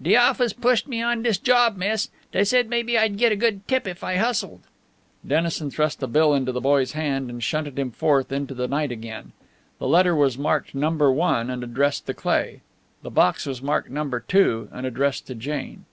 "De 0.00 0.16
office 0.16 0.54
pushed 0.54 0.88
me 0.88 1.02
on 1.02 1.22
dis 1.22 1.36
job, 1.36 1.76
miss. 1.76 2.08
Dey 2.32 2.44
said 2.44 2.70
maybe 2.70 2.96
I'd 2.96 3.18
git 3.18 3.30
a 3.30 3.36
good 3.36 3.68
tip 3.68 3.86
if 3.86 4.02
I 4.02 4.16
hustled." 4.16 4.62
Dennison 5.28 5.70
thrust 5.70 6.02
a 6.02 6.06
bill 6.06 6.32
into 6.32 6.50
the 6.50 6.62
boy's 6.62 6.92
hand 6.92 7.28
and 7.28 7.44
shunted 7.44 7.78
him 7.78 7.90
forth 7.90 8.32
into 8.32 8.54
the 8.54 8.68
night 8.68 8.90
again. 8.90 9.32
The 9.78 9.86
letter 9.86 10.16
was 10.16 10.38
marked 10.38 10.74
Number 10.74 11.12
One 11.12 11.50
and 11.50 11.62
addressed 11.62 12.06
to 12.06 12.14
Cleigh; 12.14 12.60
the 13.02 13.10
box 13.10 13.44
was 13.44 13.60
marked 13.60 13.90
Number 13.90 14.20
Two 14.20 14.70
and 14.72 14.86
addressed 14.86 15.26
to 15.26 15.34
Jane. 15.34 15.84